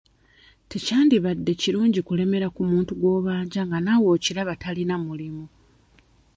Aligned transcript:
Tekyandibadde 0.69 1.51
kirungi 1.61 2.01
kulemera 2.07 2.47
ku 2.55 2.61
muntu 2.71 2.91
gw'obanja 2.99 3.61
nga 3.67 3.77
naawe 3.85 4.07
okiraba 4.15 4.53
talina 4.61 4.95
mulimu. 5.05 5.45